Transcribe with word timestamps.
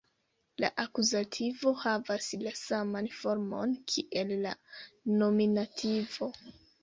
La 0.63 0.69
akuzativo 0.83 1.73
havas 1.81 2.29
la 2.45 2.53
saman 2.61 3.09
formon 3.19 3.75
kiel 3.93 4.33
la 4.49 4.55
nominativo. 5.23 6.33